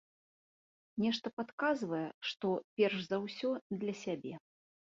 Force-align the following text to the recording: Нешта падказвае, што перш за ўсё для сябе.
Нешта 1.03 1.27
падказвае, 1.37 2.01
што 2.31 2.57
перш 2.81 2.97
за 3.11 3.17
ўсё 3.27 3.49
для 3.85 3.93
сябе. 4.05 4.33